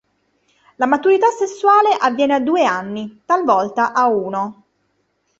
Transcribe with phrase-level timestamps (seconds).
[0.77, 4.63] La maturità sessuale avviene a due anni, talvolta a uno.